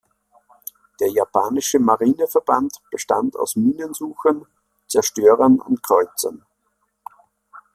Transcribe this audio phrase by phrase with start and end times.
[0.99, 4.47] Der japanische Marineverband bestand aus Minensuchern,
[4.87, 6.43] Zerstörern und Kreuzern.